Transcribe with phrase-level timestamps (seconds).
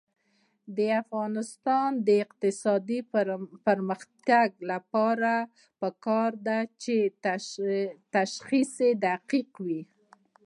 [0.77, 2.99] د افغانستان د اقتصادي
[3.67, 5.33] پرمختګ لپاره
[5.81, 6.95] پکار ده چې
[8.15, 8.73] تشخیص
[9.05, 9.81] دقیق وي.